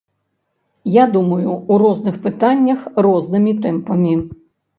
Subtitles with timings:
[0.95, 4.19] Я думаю, у розных пытаннях рознымі тэмпамі.